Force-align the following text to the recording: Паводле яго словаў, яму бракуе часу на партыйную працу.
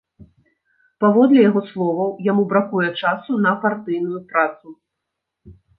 Паводле 1.05 1.39
яго 1.49 1.61
словаў, 1.69 2.09
яму 2.31 2.43
бракуе 2.55 2.89
часу 3.03 3.31
на 3.47 3.51
партыйную 3.69 4.19
працу. 4.35 4.67